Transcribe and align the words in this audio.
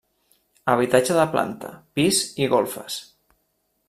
Habitatge 0.75 1.17
de 1.19 1.25
planta, 1.35 1.71
pis 1.99 2.23
i 2.45 2.51
golfes. 2.55 2.97